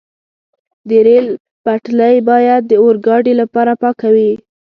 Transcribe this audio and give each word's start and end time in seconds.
د 0.89 0.91
ریل 1.05 1.27
پټلۍ 1.63 2.15
باید 2.29 2.61
د 2.67 2.73
اورګاډي 2.83 3.33
لپاره 3.41 3.71
پاکه 3.81 4.09
وي. 4.15 4.31